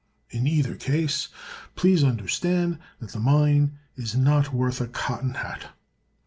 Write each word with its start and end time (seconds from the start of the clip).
In 0.31 0.47
either 0.47 0.73
case, 0.75 1.27
please 1.75 2.03
understand 2.03 2.79
that 2.97 3.11
the 3.11 3.19
mine 3.19 3.77
is 3.95 4.15
not 4.15 4.51
worth 4.51 4.81
a 4.81 4.87
cotton 4.87 5.35
hat. 5.35 5.73